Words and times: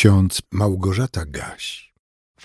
ksiądz 0.00 0.42
Małgorzata 0.50 1.24
Gaś. 1.26 1.92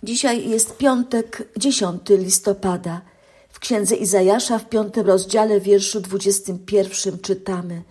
Dzisiaj 0.04 0.50
jest 0.50 0.78
piątek, 0.78 1.48
10 1.58 2.02
listopada. 2.10 3.02
W 3.50 3.60
księdze 3.60 3.96
Izajasza 3.96 4.60
w 4.60 4.70
piątym 4.70 5.08
rozdziale, 5.08 5.62
wierszu 5.62 6.02
21 6.02 7.20
czytamy: 7.20 7.84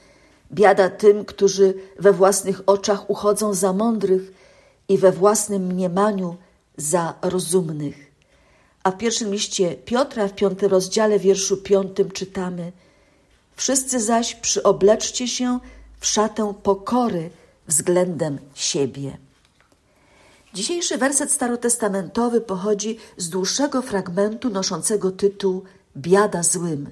Biada 0.53 0.91
tym, 0.91 1.25
którzy 1.25 1.75
we 1.99 2.13
własnych 2.13 2.63
oczach 2.67 3.11
uchodzą 3.11 3.55
za 3.55 3.73
mądrych 3.73 4.33
i 4.89 4.99
we 4.99 5.13
własnym 5.13 5.67
mniemaniu 5.67 6.37
za 6.77 7.15
rozumnych. 7.23 8.13
A 8.83 8.91
w 8.91 8.99
pierwszym 8.99 9.33
liście 9.33 9.75
Piotra, 9.75 10.29
w 10.29 10.35
piątym 10.35 10.71
rozdziale, 10.71 11.19
wierszu 11.19 11.57
piątym 11.57 12.11
czytamy: 12.11 12.73
Wszyscy 13.57 14.01
zaś 14.01 14.35
przyobleczcie 14.35 15.29
się 15.29 15.59
w 16.01 16.07
szatę 16.07 16.55
pokory 16.63 17.31
względem 17.69 18.39
siebie. 18.55 19.24
Dzisiejszy 20.55 20.99
werset 20.99 21.33
starotestamentowy 21.33 22.41
pochodzi 22.41 22.99
z 23.17 23.29
dłuższego 23.29 23.83
fragmentu 23.83 24.51
noszącego 24.51 25.11
tytuł 25.11 25.65
Biada 25.97 26.43
złym. 26.43 26.91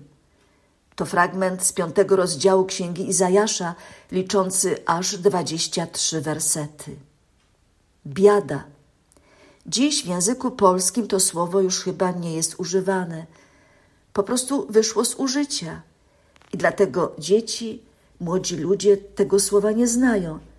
To 0.96 1.06
fragment 1.06 1.64
z 1.64 1.72
piątego 1.72 2.16
rozdziału 2.16 2.64
Księgi 2.64 3.08
Izajasza, 3.08 3.74
liczący 4.12 4.76
aż 4.86 5.18
dwadzieścia 5.18 5.86
trzy 5.86 6.20
wersety. 6.20 6.96
Biada. 8.06 8.64
Dziś 9.66 10.02
w 10.04 10.06
języku 10.06 10.50
polskim 10.50 11.06
to 11.06 11.20
słowo 11.20 11.60
już 11.60 11.80
chyba 11.80 12.10
nie 12.10 12.34
jest 12.34 12.60
używane. 12.60 13.26
Po 14.12 14.22
prostu 14.22 14.66
wyszło 14.70 15.04
z 15.04 15.14
użycia. 15.14 15.82
I 16.52 16.56
dlatego 16.56 17.12
dzieci, 17.18 17.82
młodzi 18.20 18.56
ludzie 18.56 18.96
tego 18.96 19.40
słowa 19.40 19.72
nie 19.72 19.86
znają– 19.86 20.38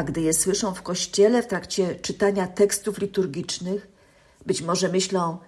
a 0.00 0.04
gdy 0.04 0.20
je 0.20 0.32
słyszą 0.32 0.74
w 0.74 0.82
kościele 0.82 1.42
w 1.42 1.46
trakcie 1.46 1.94
czytania 1.94 2.46
tekstów 2.46 2.98
liturgicznych, 2.98 3.88
być 4.46 4.62
może 4.62 4.88
myślą, 4.88 5.38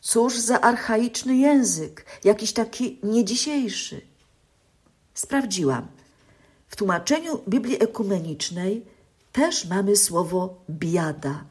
cóż 0.00 0.38
za 0.38 0.60
archaiczny 0.60 1.36
język, 1.36 2.06
jakiś 2.24 2.52
taki 2.52 2.98
niedzisiejszy. 3.02 4.00
Sprawdziłam. 5.14 5.86
W 6.68 6.76
tłumaczeniu 6.76 7.40
Biblii 7.48 7.82
Ekumenicznej 7.82 8.86
też 9.32 9.64
mamy 9.64 9.96
słowo 9.96 10.54
biada. 10.70 11.44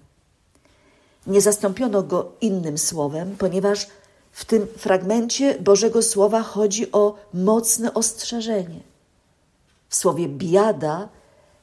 Nie 1.28 1.42
zastąpiono 1.42 2.04
go 2.04 2.32
innym 2.42 2.78
słowem, 2.78 3.36
ponieważ 3.38 3.88
w 4.32 4.46
tym 4.46 4.68
fragmencie 4.78 5.60
Bożego 5.60 6.02
Słowa 6.02 6.42
chodzi 6.42 6.92
o 6.92 7.16
mocne 7.34 7.94
ostrzeżenie. 7.94 8.80
W 9.90 9.96
słowie 9.96 10.28
biada 10.28 11.10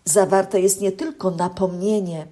zawarte 0.08 0.60
jest 0.60 0.80
nie 0.80 0.92
tylko 0.92 1.30
napomnienie, 1.30 2.26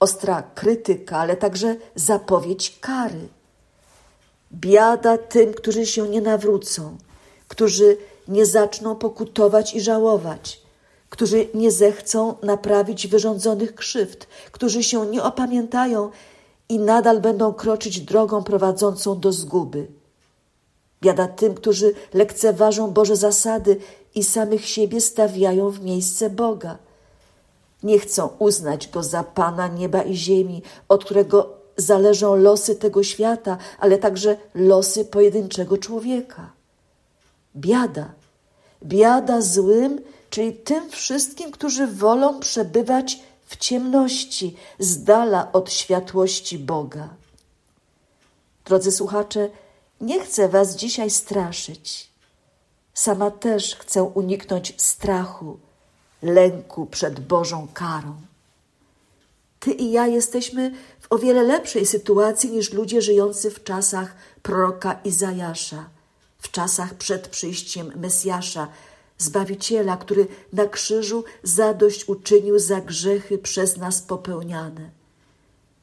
ostra 0.00 0.42
krytyka, 0.42 1.18
ale 1.18 1.36
także 1.36 1.76
zapowiedź 1.94 2.78
kary. 2.80 3.28
Biada 4.52 5.18
tym, 5.18 5.54
którzy 5.54 5.86
się 5.86 6.08
nie 6.08 6.20
nawrócą, 6.20 6.96
którzy 7.48 7.96
nie 8.28 8.46
zaczną 8.46 8.96
pokutować 8.96 9.74
i 9.74 9.80
żałować, 9.80 10.60
którzy 11.10 11.48
nie 11.54 11.70
zechcą 11.70 12.34
naprawić 12.42 13.06
wyrządzonych 13.06 13.74
krzywd, 13.74 14.26
którzy 14.52 14.82
się 14.82 15.06
nie 15.06 15.22
opamiętają 15.22 16.10
i 16.68 16.78
nadal 16.78 17.20
będą 17.20 17.52
kroczyć 17.52 18.00
drogą 18.00 18.42
prowadzącą 18.44 19.20
do 19.20 19.32
zguby. 19.32 19.86
Biada 21.02 21.28
tym, 21.28 21.54
którzy 21.54 21.94
lekceważą 22.14 22.90
Boże 22.90 23.16
zasady 23.16 23.76
i 24.14 24.24
samych 24.24 24.66
siebie 24.66 25.00
stawiają 25.00 25.70
w 25.70 25.84
miejsce 25.84 26.30
Boga 26.30 26.78
nie 27.84 27.98
chcą 27.98 28.28
uznać 28.38 28.88
go 28.88 29.02
za 29.02 29.22
Pana 29.22 29.68
nieba 29.68 30.02
i 30.02 30.14
ziemi, 30.14 30.62
od 30.88 31.04
którego 31.04 31.54
zależą 31.76 32.36
losy 32.36 32.76
tego 32.76 33.02
świata, 33.02 33.58
ale 33.78 33.98
także 33.98 34.36
losy 34.54 35.04
pojedynczego 35.04 35.78
człowieka. 35.78 36.52
Biada, 37.56 38.12
biada 38.84 39.40
złym, 39.40 40.00
czyli 40.30 40.52
tym 40.52 40.90
wszystkim, 40.90 41.50
którzy 41.50 41.86
wolą 41.86 42.40
przebywać 42.40 43.20
w 43.46 43.56
ciemności, 43.56 44.56
z 44.78 45.04
dala 45.04 45.52
od 45.52 45.72
światłości 45.72 46.58
Boga. 46.58 47.08
Drodzy 48.64 48.92
słuchacze, 48.92 49.48
nie 50.00 50.20
chcę 50.20 50.48
Was 50.48 50.76
dzisiaj 50.76 51.10
straszyć. 51.10 52.10
Sama 52.94 53.30
też 53.30 53.76
chcę 53.76 54.02
uniknąć 54.02 54.82
strachu 54.82 55.58
lęku 56.24 56.86
przed 56.86 57.20
Bożą 57.20 57.68
karą. 57.74 58.14
Ty 59.60 59.70
i 59.70 59.92
ja 59.92 60.06
jesteśmy 60.06 60.72
w 61.00 61.06
o 61.10 61.18
wiele 61.18 61.42
lepszej 61.42 61.86
sytuacji 61.86 62.50
niż 62.50 62.72
ludzie 62.72 63.02
żyjący 63.02 63.50
w 63.50 63.64
czasach 63.64 64.16
proroka 64.42 65.00
Izajasza, 65.04 65.90
w 66.38 66.50
czasach 66.50 66.94
przed 66.94 67.28
przyjściem 67.28 67.92
Mesjasza, 67.96 68.68
Zbawiciela, 69.18 69.96
który 69.96 70.26
na 70.52 70.66
krzyżu 70.66 71.24
zadość 71.42 72.08
uczynił 72.08 72.58
za 72.58 72.80
grzechy 72.80 73.38
przez 73.38 73.76
nas 73.76 74.02
popełniane. 74.02 74.90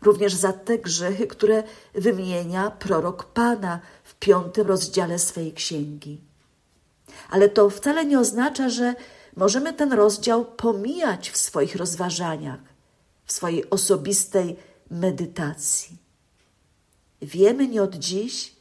Również 0.02 0.34
za 0.34 0.54
te 0.54 0.78
grzechy, 0.78 1.28
które 1.28 1.64
wymienia 1.94 2.72
prorok 2.72 3.24
Pana 3.24 3.80
w 4.04 4.16
piątym 4.16 4.68
rozdziale 4.68 5.20
swej 5.20 5.54
księgi. 5.54 6.22
Ale 7.30 7.50
to 7.50 7.70
wcale 7.70 8.06
nie 8.06 8.20
oznacza, 8.20 8.70
że 8.70 8.96
możemy 9.36 9.74
ten 9.74 9.94
rozdział 9.94 10.46
pomijać 10.46 11.30
w 11.30 11.38
swoich 11.38 11.76
rozważaniach, 11.76 12.60
w 13.26 13.32
swojej 13.32 13.70
osobistej 13.70 14.56
medytacji. 14.92 15.98
Wiemy 17.22 17.68
nie 17.68 17.84
od 17.84 17.96
dziś, 17.96 18.56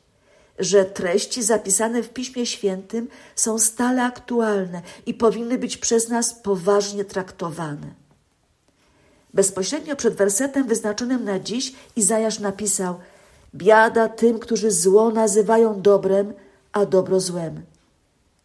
że 0.59 0.85
treści 0.85 1.43
zapisane 1.43 2.03
w 2.03 2.09
Piśmie 2.11 2.47
Świętym 2.47 3.09
są 3.37 3.59
stale 3.59 4.03
aktualne 4.03 4.83
i 5.07 5.15
powinny 5.15 5.59
być 5.59 5.77
przez 5.77 6.09
nas 6.09 6.35
poważnie 6.35 7.05
traktowane. 7.05 7.95
Bezpośrednio 9.35 9.97
przed 9.97 10.15
wersetem 10.15 10.67
wyznaczonym 10.67 11.25
na 11.25 11.39
dziś 11.39 11.73
Izajasz 11.97 12.39
napisał: 12.39 12.99
Biada 13.55 14.09
tym, 14.09 14.39
którzy 14.39 14.71
zło 14.71 15.11
nazywają 15.11 15.83
dobrem, 15.83 16.33
a 16.73 16.87
dobro 16.87 17.21
złem 17.21 17.63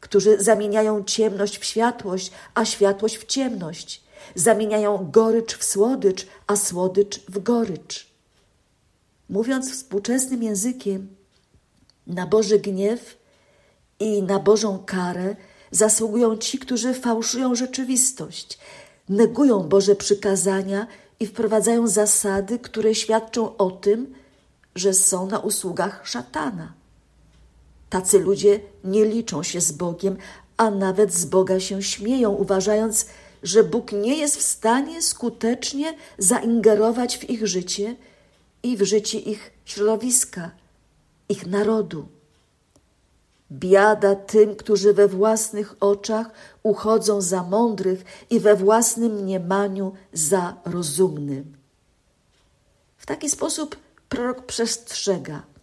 którzy 0.06 0.44
zamieniają 0.44 1.04
ciemność 1.04 1.58
w 1.58 1.66
światłość, 1.66 2.32
a 2.54 2.66
światłość 2.66 3.18
w 3.18 3.26
ciemność, 3.26 4.04
zamieniają 4.36 5.10
gorycz 5.12 5.58
w 5.58 5.64
słodycz, 5.64 6.28
a 6.48 6.56
słodycz 6.56 7.20
w 7.30 7.44
gorycz. 7.44 8.08
Mówiąc 9.30 9.72
współczesnym 9.72 10.44
językiem, 10.44 11.16
na 12.08 12.28
Boży 12.28 12.60
gniew 12.60 13.18
i 14.00 14.24
na 14.24 14.40
Bożą 14.40 14.80
karę 14.86 15.36
zasługują 15.72 16.38
ci, 16.38 16.60
którzy 16.60 16.94
fałszują 16.94 17.56
rzeczywistość, 17.56 18.60
negują 19.10 19.60
Boże 19.64 19.96
przykazania 19.96 20.88
i 21.20 21.28
wprowadzają 21.28 21.88
zasady, 21.88 22.60
które 22.60 22.96
świadczą 22.96 23.58
o 23.58 23.72
tym, 23.72 24.16
że 24.76 24.94
są 24.94 25.28
na 25.28 25.40
usługach 25.40 26.08
szatana. 26.08 26.85
Tacy 27.96 28.20
ludzie 28.20 28.60
nie 28.84 29.06
liczą 29.06 29.44
się 29.44 29.62
z 29.62 29.72
Bogiem, 29.72 30.18
a 30.58 30.72
nawet 30.72 31.14
z 31.14 31.26
Boga 31.26 31.60
się 31.60 31.84
śmieją, 31.84 32.32
uważając, 32.32 33.06
że 33.44 33.64
Bóg 33.64 33.92
nie 33.92 34.18
jest 34.18 34.38
w 34.38 34.42
stanie 34.42 35.02
skutecznie 35.02 35.94
zaingerować 36.18 37.18
w 37.18 37.30
ich 37.30 37.48
życie 37.48 37.96
i 38.64 38.78
w 38.78 38.84
życie 38.84 39.20
ich 39.20 39.52
środowiska, 39.66 40.52
ich 41.30 41.48
narodu. 41.48 42.08
Biada 43.52 44.16
tym, 44.16 44.56
którzy 44.56 44.94
we 44.94 45.08
własnych 45.08 45.76
oczach 45.80 46.32
uchodzą 46.64 47.22
za 47.22 47.44
mądrych 47.44 48.04
i 48.30 48.40
we 48.40 48.56
własnym 48.56 49.12
mniemaniu 49.12 49.94
za 50.14 50.58
rozumnym. 50.66 51.58
W 52.98 53.06
taki 53.06 53.30
sposób 53.30 53.76
prorok 54.10 54.46
przestrzega– 54.46 55.44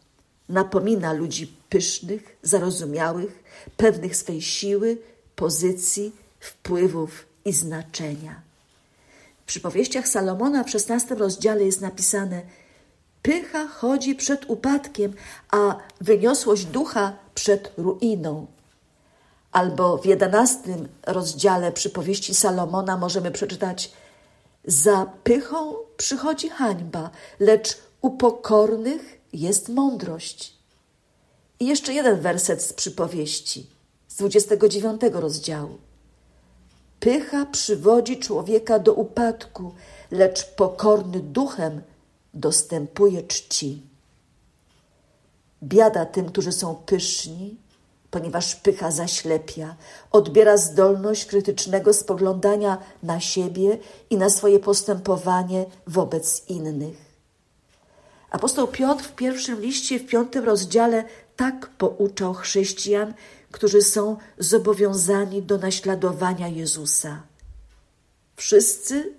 napomina 0.48 1.12
ludzi 1.12 1.56
pysznych, 1.68 2.36
zarozumiałych, 2.42 3.42
pewnych 3.76 4.16
swej 4.16 4.42
siły, 4.42 4.98
pozycji, 5.36 6.12
wpływów 6.40 7.26
i 7.44 7.52
znaczenia. 7.52 8.40
W 9.42 9.44
przypowieściach 9.44 10.08
Salomona 10.08 10.64
w 10.64 10.70
szesnastym 10.70 11.18
rozdziale 11.18 11.64
jest 11.64 11.80
napisane: 11.80 12.42
Pycha 13.22 13.66
chodzi 13.66 14.14
przed 14.14 14.50
upadkiem, 14.50 15.12
a 15.50 15.76
wyniosłość 16.00 16.64
ducha 16.64 17.16
przed 17.34 17.72
ruiną. 17.76 18.46
Albo 19.52 19.98
w 19.98 20.06
jedenastym 20.06 20.88
rozdziale 21.06 21.72
przypowieści 21.72 22.34
Salomona 22.34 22.96
możemy 22.96 23.30
przeczytać: 23.30 23.92
Za 24.64 25.06
pychą 25.24 25.74
przychodzi 25.96 26.48
hańba, 26.48 27.10
lecz 27.40 27.78
u 28.00 28.10
pokornych 28.10 29.21
jest 29.32 29.68
mądrość. 29.68 30.54
I 31.60 31.66
jeszcze 31.66 31.92
jeden 31.94 32.20
werset 32.20 32.62
z 32.62 32.72
przypowieści, 32.72 33.66
z 34.08 34.16
29 34.16 35.00
rozdziału. 35.12 35.78
Pycha 37.00 37.46
przywodzi 37.46 38.18
człowieka 38.18 38.78
do 38.78 38.94
upadku, 38.94 39.74
lecz 40.10 40.44
pokorny 40.44 41.20
duchem 41.20 41.82
dostępuje 42.34 43.22
czci. 43.22 43.82
Biada 45.62 46.06
tym, 46.06 46.26
którzy 46.26 46.52
są 46.52 46.74
pyszni, 46.74 47.56
ponieważ 48.10 48.56
pycha 48.56 48.90
zaślepia, 48.90 49.76
odbiera 50.10 50.56
zdolność 50.56 51.24
krytycznego 51.24 51.94
spoglądania 51.94 52.78
na 53.02 53.20
siebie 53.20 53.78
i 54.10 54.16
na 54.16 54.30
swoje 54.30 54.58
postępowanie 54.58 55.66
wobec 55.86 56.48
innych. 56.48 57.11
Apostoł 58.32 58.68
Piotr 58.68 59.04
w 59.04 59.14
pierwszym 59.14 59.60
liście, 59.60 59.98
w 59.98 60.06
piątym 60.06 60.44
rozdziale 60.44 61.04
tak 61.36 61.66
pouczał 61.66 62.34
chrześcijan, 62.34 63.14
którzy 63.50 63.82
są 63.82 64.16
zobowiązani 64.38 65.42
do 65.42 65.58
naśladowania 65.58 66.48
Jezusa. 66.48 67.22
Wszyscy, 68.36 69.12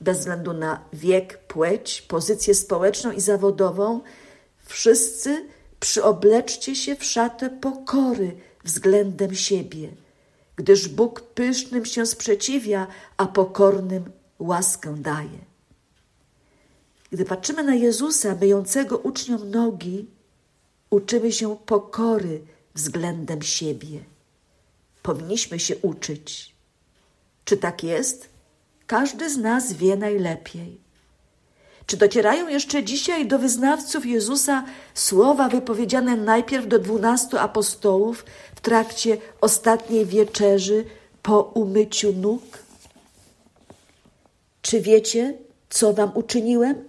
bez 0.00 0.18
względu 0.18 0.52
na 0.52 0.80
wiek, 0.92 1.38
płeć, 1.38 2.02
pozycję 2.02 2.54
społeczną 2.54 3.12
i 3.12 3.20
zawodową, 3.20 4.00
wszyscy 4.64 5.46
przyobleczcie 5.80 6.76
się 6.76 6.96
w 6.96 7.04
szatę 7.04 7.50
pokory 7.50 8.36
względem 8.64 9.34
siebie, 9.34 9.88
gdyż 10.56 10.88
Bóg 10.88 11.20
pysznym 11.20 11.84
się 11.84 12.06
sprzeciwia, 12.06 12.86
a 13.16 13.26
pokornym 13.26 14.10
łaskę 14.38 14.94
daje. 14.94 15.47
Gdy 17.12 17.24
patrzymy 17.24 17.62
na 17.62 17.74
Jezusa 17.74 18.34
myjącego 18.34 18.98
uczniom 18.98 19.50
nogi, 19.50 20.06
uczymy 20.90 21.32
się 21.32 21.56
pokory 21.66 22.40
względem 22.74 23.42
siebie. 23.42 24.00
Powinniśmy 25.02 25.58
się 25.58 25.76
uczyć. 25.76 26.54
Czy 27.44 27.56
tak 27.56 27.84
jest? 27.84 28.28
Każdy 28.86 29.30
z 29.30 29.36
nas 29.36 29.72
wie 29.72 29.96
najlepiej. 29.96 30.78
Czy 31.86 31.96
docierają 31.96 32.48
jeszcze 32.48 32.84
dzisiaj 32.84 33.26
do 33.26 33.38
wyznawców 33.38 34.06
Jezusa 34.06 34.64
słowa 34.94 35.48
wypowiedziane 35.48 36.16
najpierw 36.16 36.68
do 36.68 36.78
dwunastu 36.78 37.38
apostołów 37.38 38.24
w 38.54 38.60
trakcie 38.60 39.16
ostatniej 39.40 40.06
wieczerzy 40.06 40.84
po 41.22 41.42
umyciu 41.42 42.12
nóg? 42.12 42.42
Czy 44.62 44.80
wiecie, 44.80 45.34
co 45.70 45.92
wam 45.92 46.10
uczyniłem? 46.14 46.84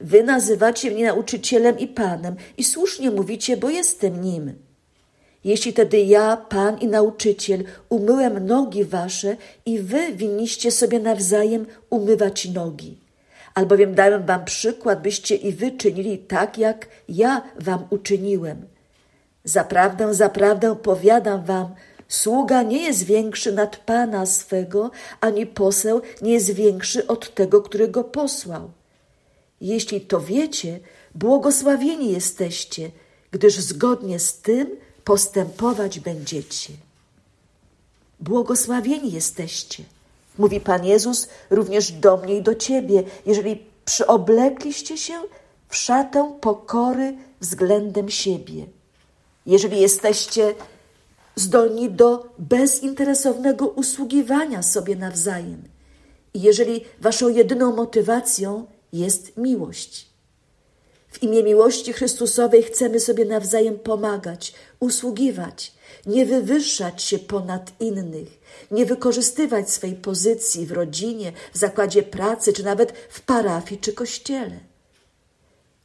Wy 0.00 0.22
nazywacie 0.22 0.90
mnie 0.90 1.04
nauczycielem 1.04 1.78
i 1.78 1.86
panem 1.86 2.36
i 2.56 2.64
słusznie 2.64 3.10
mówicie, 3.10 3.56
bo 3.56 3.70
jestem 3.70 4.20
nim. 4.20 4.54
Jeśli 5.44 5.72
tedy 5.72 6.00
ja, 6.00 6.36
pan 6.36 6.78
i 6.78 6.86
nauczyciel, 6.86 7.64
umyłem 7.88 8.46
nogi 8.46 8.84
wasze 8.84 9.36
i 9.66 9.78
wy 9.78 10.12
winniście 10.12 10.70
sobie 10.70 10.98
nawzajem 10.98 11.66
umywać 11.90 12.48
nogi 12.48 13.06
albowiem 13.56 13.94
dałem 13.94 14.26
wam 14.26 14.44
przykład, 14.44 15.02
byście 15.02 15.34
i 15.34 15.52
wy 15.52 15.70
czynili 15.70 16.18
tak, 16.18 16.58
jak 16.58 16.88
ja 17.08 17.42
wam 17.60 17.86
uczyniłem. 17.90 18.66
Zaprawdę, 19.44 20.14
zaprawdę 20.14 20.76
powiadam 20.76 21.44
wam, 21.44 21.74
sługa 22.08 22.62
nie 22.62 22.82
jest 22.82 23.02
większy 23.04 23.52
nad 23.52 23.76
Pana 23.76 24.26
swego, 24.26 24.90
ani 25.20 25.46
poseł 25.46 26.00
nie 26.22 26.32
jest 26.32 26.50
większy 26.50 27.06
od 27.06 27.34
tego, 27.34 27.62
który 27.62 27.88
go 27.88 28.04
posłał. 28.04 28.70
Jeśli 29.60 30.00
to 30.00 30.20
wiecie, 30.20 30.80
błogosławieni 31.14 32.12
jesteście, 32.12 32.90
gdyż 33.30 33.54
zgodnie 33.54 34.18
z 34.18 34.38
tym 34.38 34.76
postępować 35.04 36.00
będziecie. 36.00 36.72
Błogosławieni 38.20 39.12
jesteście– 39.12 39.84
Mówi 40.38 40.60
Pan 40.60 40.84
Jezus 40.84 41.28
również 41.50 41.92
do 41.92 42.16
mnie 42.16 42.36
i 42.36 42.42
do 42.42 42.54
Ciebie, 42.54 43.02
jeżeli 43.26 43.62
przyoblekliście 43.84 44.98
się 44.98 45.14
w 45.68 45.76
szatę 45.76 46.32
pokory 46.40 47.16
względem 47.40 48.08
siebie. 48.10 48.66
Jeżeli 49.46 49.80
jesteście 49.80 50.54
zdolni 51.36 51.90
do 51.90 52.28
bezinteresownego 52.38 53.68
usługiwania 53.68 54.62
sobie 54.62 54.96
nawzajem. 54.96 55.62
I 56.34 56.40
jeżeli 56.40 56.84
Waszą 57.00 57.28
jedyną 57.28 57.76
motywacją 57.76 58.66
jest 58.92 59.36
miłość. 59.36 60.06
W 61.08 61.22
imię 61.22 61.42
miłości 61.42 61.92
Chrystusowej 61.92 62.62
chcemy 62.62 63.00
sobie 63.00 63.24
nawzajem 63.24 63.78
pomagać, 63.78 64.54
usługiwać, 64.80 65.72
nie 66.06 66.26
wywyższać 66.26 67.02
się 67.02 67.18
ponad 67.18 67.72
innych, 67.80 68.28
nie 68.70 68.86
wykorzystywać 68.86 69.70
swej 69.70 69.94
pozycji 69.94 70.66
w 70.66 70.72
rodzinie, 70.72 71.32
w 71.52 71.58
zakładzie 71.58 72.02
pracy, 72.02 72.52
czy 72.52 72.64
nawet 72.64 72.92
w 73.08 73.20
parafii 73.20 73.80
czy 73.80 73.92
kościele. 73.92 74.58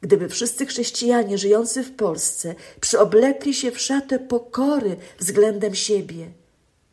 Gdyby 0.02 0.30
wszyscy 0.30 0.66
chrześcijanie 0.66 1.38
żyjący 1.38 1.84
w 1.84 1.96
Polsce 1.96 2.56
przyoblekli 2.82 3.54
się 3.54 3.72
w 3.72 3.82
szatę 3.82 4.20
pokory 4.20 4.96
względem 5.20 5.76
siebie, 5.76 6.28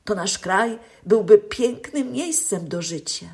to 0.04 0.14
nasz 0.14 0.38
kraj 0.38 0.78
byłby 1.06 1.38
pięknym 1.38 2.12
miejscem 2.12 2.68
do 2.68 2.82
życia. 2.82 3.26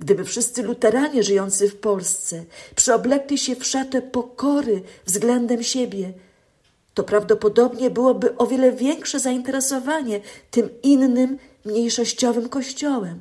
Gdyby 0.00 0.24
wszyscy 0.24 0.62
luteranie 0.62 1.22
żyjący 1.22 1.68
w 1.68 1.76
Polsce 1.76 2.44
przyoblekli 2.74 3.38
się 3.38 3.56
w 3.56 3.66
szatę 3.66 4.02
pokory 4.02 4.82
względem 5.06 5.62
siebie, 5.62 6.12
to 6.94 7.04
prawdopodobnie 7.04 7.90
byłoby 7.90 8.36
o 8.36 8.46
wiele 8.46 8.72
większe 8.72 9.20
zainteresowanie 9.20 10.20
tym 10.50 10.68
innym, 10.82 11.38
mniejszościowym 11.64 12.48
kościołem. 12.48 13.20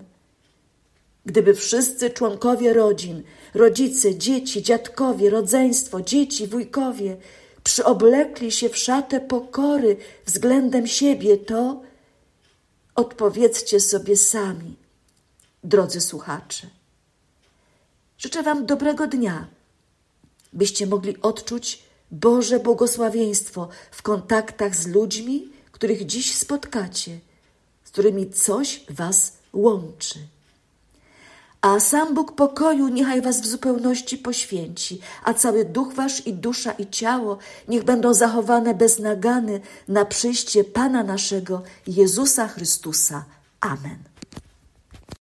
Gdyby 1.25 1.53
wszyscy 1.53 2.09
członkowie 2.09 2.73
rodzin, 2.73 3.23
rodzice, 3.53 4.15
dzieci, 4.15 4.63
dziadkowie, 4.63 5.29
rodzeństwo, 5.29 6.01
dzieci, 6.01 6.47
wujkowie 6.47 7.17
przyoblekli 7.63 8.51
się 8.51 8.69
w 8.69 8.77
szatę 8.77 9.19
pokory 9.19 9.97
względem 10.25 10.87
siebie, 10.87 11.37
to 11.37 11.81
odpowiedzcie 12.95 13.79
sobie 13.79 14.17
sami, 14.17 14.75
drodzy 15.67 16.01
słuchacze. 16.01 16.67
Życzę 18.17 18.43
Wam 18.43 18.65
dobrego 18.65 19.07
dnia, 19.07 19.47
byście 20.53 20.87
mogli 20.87 21.21
odczuć 21.21 21.83
Boże 22.11 22.59
błogosławieństwo 22.59 23.69
w 23.91 24.01
kontaktach 24.01 24.75
z 24.75 24.87
ludźmi, 24.87 25.49
których 25.71 26.05
dziś 26.05 26.35
spotkacie, 26.35 27.19
z 27.83 27.91
którymi 27.91 28.29
coś 28.29 28.85
Was 28.89 29.33
łączy. 29.53 30.19
A 31.61 31.79
sam 31.79 32.13
Bóg 32.13 32.35
pokoju 32.35 32.87
niechaj 32.87 33.21
Was 33.21 33.41
w 33.41 33.47
zupełności 33.47 34.17
poświęci, 34.17 34.99
a 35.23 35.33
cały 35.33 35.65
duch 35.65 35.93
Wasz 35.93 36.27
i 36.27 36.33
dusza 36.33 36.71
i 36.71 36.89
ciało 36.89 37.37
niech 37.67 37.83
będą 37.83 38.13
zachowane 38.13 38.73
bez 38.73 38.99
nagany 38.99 39.61
na 39.87 40.05
przyjście 40.05 40.63
Pana 40.63 41.03
naszego 41.03 41.61
Jezusa 41.87 42.47
Chrystusa. 42.47 43.25
Amen. 43.59 44.14